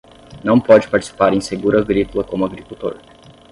Não 0.43 0.59
pode 0.59 0.87
participar 0.87 1.31
em 1.31 1.39
seguro 1.39 1.77
agrícola 1.77 2.23
como 2.23 2.43
agricultor 2.43 2.97